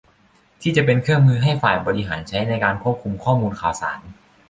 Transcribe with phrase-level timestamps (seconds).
[0.61, 3.99] ที่จะเป็นเครื่องมือให้ฝ่ายบริหารใช้ในการควบคุมข้อมูลข่าวสาร